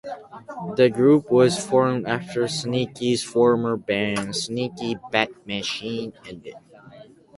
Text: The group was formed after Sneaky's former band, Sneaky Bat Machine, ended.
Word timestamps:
The 0.77 0.89
group 0.89 1.29
was 1.29 1.63
formed 1.63 2.07
after 2.07 2.47
Sneaky's 2.47 3.23
former 3.23 3.77
band, 3.77 4.35
Sneaky 4.35 4.97
Bat 5.11 5.29
Machine, 5.45 6.13
ended. 6.27 6.55